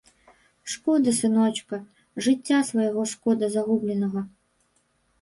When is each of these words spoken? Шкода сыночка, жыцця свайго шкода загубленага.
Шкода 0.75 1.11
сыночка, 1.19 1.77
жыцця 2.23 2.59
свайго 2.73 3.01
шкода 3.15 3.45
загубленага. 3.61 4.29